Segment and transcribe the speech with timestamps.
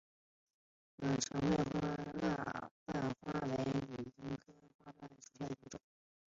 [0.97, 1.39] 长穗
[2.19, 5.79] 蜡瓣花为金缕梅科蜡瓣花属下的一个种。